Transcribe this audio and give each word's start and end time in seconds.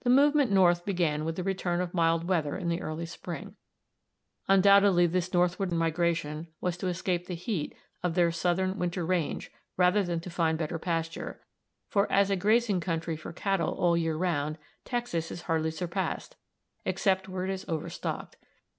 The 0.00 0.08
movement 0.08 0.50
north 0.50 0.86
began 0.86 1.26
with 1.26 1.36
the 1.36 1.42
return 1.44 1.82
of 1.82 1.92
mild 1.92 2.26
weather 2.26 2.56
in 2.56 2.70
the 2.70 2.80
early 2.80 3.04
spring. 3.04 3.54
Undoubtedly 4.48 5.06
this 5.06 5.30
northward 5.34 5.70
migration 5.70 6.46
was 6.62 6.78
to 6.78 6.86
escape 6.86 7.26
the 7.26 7.34
heat 7.34 7.74
of 8.02 8.14
their 8.14 8.32
southern 8.32 8.78
winter 8.78 9.04
range 9.04 9.52
rather 9.76 10.02
than 10.02 10.20
to 10.20 10.30
find 10.30 10.56
better 10.56 10.78
pasture; 10.78 11.42
for 11.86 12.10
as 12.10 12.30
a 12.30 12.36
grazing 12.36 12.80
country 12.80 13.14
for 13.14 13.30
cattle 13.34 13.74
all 13.74 13.92
the 13.92 14.00
year 14.00 14.16
round, 14.16 14.56
Texas 14.86 15.30
is 15.30 15.42
hardly 15.42 15.70
surpassed, 15.70 16.36
except 16.86 17.28
where 17.28 17.44
it 17.44 17.50
is 17.50 17.66
overstocked. 17.68 18.36